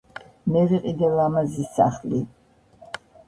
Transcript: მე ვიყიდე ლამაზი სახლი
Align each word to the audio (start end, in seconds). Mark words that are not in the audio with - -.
მე 0.53 0.61
ვიყიდე 0.71 1.09
ლამაზი 1.17 1.67
სახლი 1.77 2.23